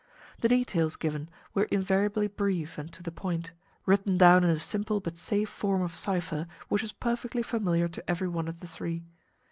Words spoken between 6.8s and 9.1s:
was perfectly familiar to every one of the three.